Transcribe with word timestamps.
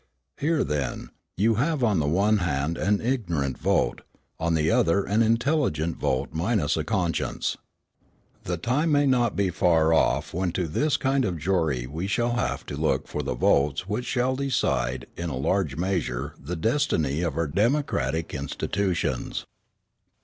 Here, 0.39 0.63
then, 0.63 1.11
you 1.37 1.55
have 1.61 1.83
on 1.83 1.99
the 1.99 2.07
one 2.07 2.37
hand 2.39 2.75
an 2.75 2.99
ignorant 3.01 3.55
vote, 3.59 4.01
on 4.39 4.55
the 4.55 4.71
other 4.71 5.03
an 5.03 5.21
intelligent 5.21 5.97
vote 5.97 6.29
minus 6.31 6.75
a 6.75 6.83
conscience. 6.83 7.55
The 8.45 8.57
time 8.57 8.91
may 8.91 9.05
not 9.05 9.35
be 9.35 9.51
far 9.51 9.93
off 9.93 10.33
when 10.33 10.53
to 10.53 10.67
this 10.67 10.97
kind 10.97 11.23
of 11.23 11.37
jury 11.37 11.85
we 11.85 12.07
shall 12.07 12.31
have 12.33 12.65
to 12.65 12.75
look 12.75 13.07
for 13.07 13.21
the 13.21 13.35
votes 13.35 13.87
which 13.87 14.05
shall 14.05 14.35
decide 14.35 15.05
in 15.17 15.29
a 15.29 15.37
large 15.37 15.75
measure 15.77 16.33
the 16.39 16.55
destiny 16.55 17.21
of 17.21 17.37
our 17.37 17.45
democratic 17.45 18.33
institutions. 18.33 19.45